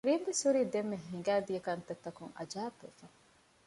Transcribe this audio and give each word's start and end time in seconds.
ރީމްވެސް 0.07 0.43
ހުރީ 0.45 0.61
ދެންމެ 0.73 0.97
ހިނގައި 1.07 1.43
ދިޔަ 1.47 1.61
ކަންތައް 1.67 2.01
ތަކުން 2.05 2.31
އަޖައިބުވެފަ 2.37 3.05